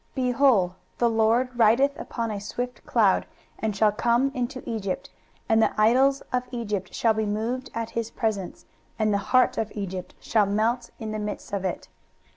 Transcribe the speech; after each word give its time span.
Behold, 0.15 0.73
the 0.97 1.07
LORD 1.11 1.49
rideth 1.55 1.91
upon 1.95 2.31
a 2.31 2.41
swift 2.41 2.83
cloud, 2.87 3.27
and 3.59 3.75
shall 3.75 3.91
come 3.91 4.31
into 4.33 4.67
Egypt: 4.67 5.11
and 5.47 5.61
the 5.61 5.79
idols 5.79 6.21
of 6.33 6.47
Egypt 6.49 6.91
shall 6.91 7.13
be 7.13 7.27
moved 7.27 7.69
at 7.75 7.91
his 7.91 8.09
presence, 8.09 8.65
and 8.97 9.13
the 9.13 9.19
heart 9.29 9.59
of 9.59 9.71
Egypt 9.75 10.15
shall 10.19 10.47
melt 10.47 10.89
in 10.97 11.11
the 11.11 11.19
midst 11.19 11.53
of 11.53 11.63
it. 11.63 11.87